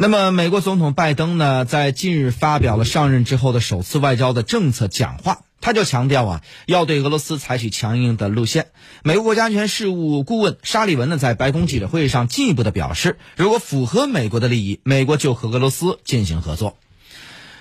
[0.00, 8.68] 那么，美国总统拜登呢，在近日发表了上任之后的首次外交的政策讲话，他就强调啊，要对俄罗斯采取强硬的路线。
[9.02, 16.78] 美国国家安全事务顾问沙利文呢，在白宫记者会上进一步的表示，如果符合美国的利益，美国就和俄罗斯进行合作。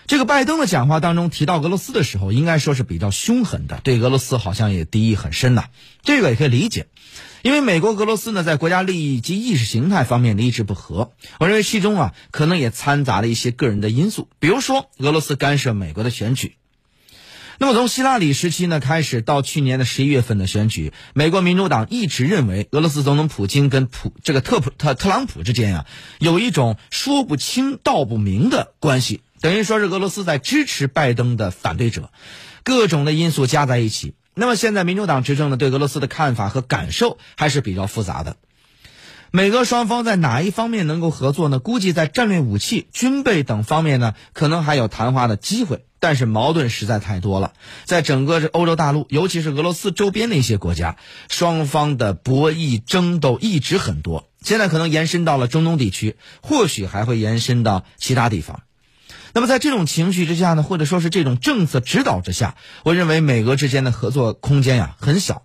[0.08, 5.66] 这个拜登的讲话当中提到俄罗斯的时候，应该说是比较凶狠的，对俄罗斯好像也敌意很深呐。
[6.02, 6.88] 这个也可以理解。
[7.44, 16.55] 因为美国、俄罗斯呢，在国家利益及意识形态方面的一直不合，我认为其中啊，可能也掺杂了一些个人的因素，比如说俄罗斯干涉美国的选举。
[17.60, 25.86] 那么从希拉里时期呢开始，到去年的十一月份的选举，美国民主党一直认为俄罗斯总统普京跟普这个特普特特朗普之间啊，
[26.19, 32.11] 有一种说不清道不明的关系，等于说是俄罗斯在支持拜登的反对者，
[32.64, 34.14] 各种的因素加在一起。
[34.33, 38.36] 那么现在民主党执政呢，对俄罗斯的看法和感受还是比较复杂的。
[39.31, 41.59] 美俄双方在哪一方面能够合作呢？
[41.59, 45.85] 估计在战略武器、军备等方面呢，可能还有谈话的机会。
[46.02, 47.53] 但是矛盾实在太多了，
[47.85, 50.97] 在整个这欧洲大陆，尤其是俄罗斯周边的一些国家，
[51.29, 54.27] 双方的博弈争斗一直很多。
[54.41, 58.63] 现在可能延伸到了中东地区，或许还会延伸到其他地方。
[59.33, 65.44] 那么在这种情绪之下呢，或者说是这种政策指导之下，我认为美俄之间的合作空间呀很小，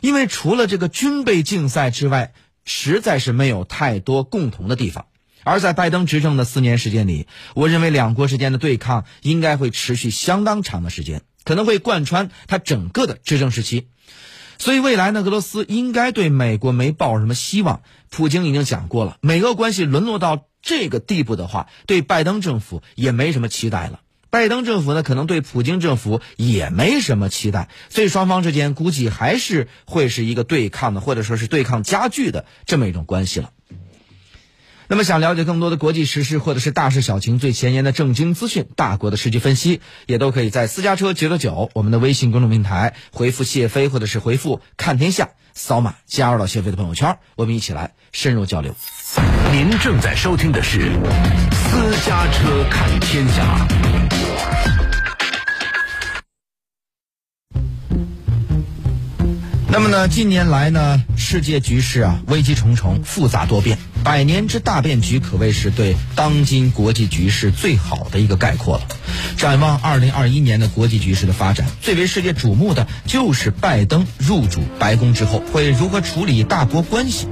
[0.00, 2.32] 因为除了这个军备竞赛之外，
[2.64, 5.06] 实在是没有太多共同的地方。
[5.42, 13.88] 而在拜登执政的四年时间里，我认为两国之间的对抗应该会持续相当长的时间，可能会贯穿他整个的执政时期。
[14.58, 17.82] 所以未来呢，俄罗斯应该对美国没抱什么希望。
[18.10, 20.44] 普京已经讲过了，美俄关系沦落到。
[20.64, 24.00] 这个地步的话，对拜登政府也没什么期待了。
[24.30, 33.50] 拜登政府呢，可能对普京政府也没什么期待，所以双方之间估计还是会是一个对抗的，或者说是对抗加剧的这么一种关系了。
[34.86, 48.74] 那么，想了解更多的国际时事或者是大事小情最前沿的正经资讯、大国的实际分析，也都可以在私家车九九九我们的微信公众平台回复谢飞，或者是回复看天下，扫码加入到谢飞的朋友圈，我们一起来深入交流。
[49.52, 50.80] 您正在收听的是
[51.52, 53.66] 《私家车看天下》。
[59.66, 61.02] 那么呢，近年来呢，
[61.34, 68.86] 世界局势啊，危机重重，复杂多变，百年之大变局可谓是对当今国际局势最好的一个概括了。
[69.36, 77.26] 展望二零二一年的国际局势的发展，最为世界瞩目的就是拜登入主白宫之后会如何处理大国关系。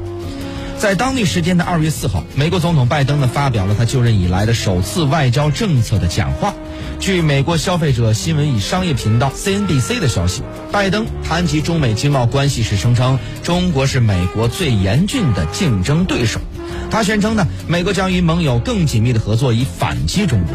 [0.82, 6.54] 在当地时间的二月四号，美国总统拜登呢发表了他就任以来的首次外交政策的讲话。
[6.98, 10.42] 据美国消费者新闻与商业频道 CNBC 的消息，
[10.72, 16.40] 拜登谈及中美经贸关系时声称，中国是美国最严峻的竞争对手。
[16.90, 20.52] 他宣称呢，美国将与盟友更紧密的合作，以反击中国。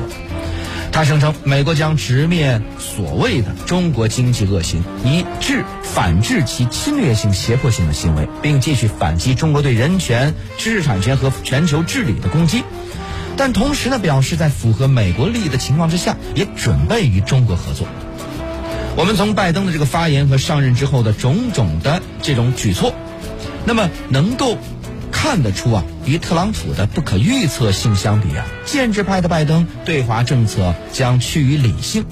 [0.98, 12.64] 他声称，美国将直面所谓的中国经济恶行，以制反制其侵略性、胁迫性的行为，并继续反击中国对人权、知识产权和全球治理的攻击。
[13.38, 17.86] 但同时呢，表示在符合美国利益的情况之下，也准备与中国合作。
[18.96, 22.96] 我们从拜登的这个发言和上任之后的种种的这种举措，
[23.66, 24.58] 那么能够。
[25.28, 32.06] 看得出啊，与特朗普的不可预测性相比啊，建制派的拜登对华政策将趋于理性。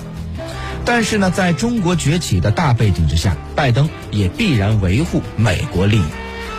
[0.83, 6.03] 但是呢，在中国崛起的大背景之下，拜登也必然维护美国利益，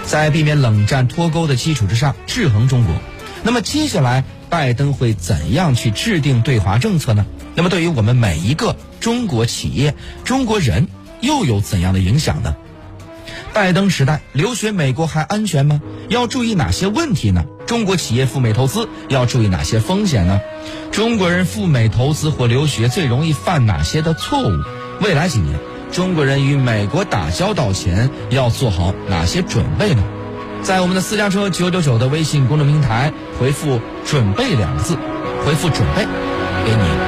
[0.07, 2.95] 在避免冷战脱钩的基础之上制衡中国。
[3.43, 7.27] 那么接下来，拜登会怎样去制定对华政策呢？
[7.55, 10.89] 那么对于我们每一个中国企业、中国人，
[11.21, 12.57] 又有怎样的影响呢？
[13.57, 15.81] 拜登时代留学美国还安全吗？
[16.11, 17.47] 要注意哪些问题呢？
[17.67, 20.43] 中国企业赴美投资要注意哪些风险呢？
[20.93, 24.53] 中国人赴美投资或留学最容易犯哪些的错误？
[25.01, 25.59] 未来几年，
[25.91, 30.03] 中国人与美国打交道前要做好哪些准备呢？
[30.63, 33.11] 在我们的私家车九九九的微信公众平台
[33.41, 34.99] 回复“准备”两个字，
[35.47, 36.05] 回复“准备”，
[36.67, 37.06] 给你。